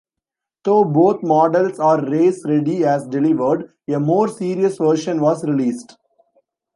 [0.63, 5.95] Though both models are race-ready as delivered, a more serious version was released.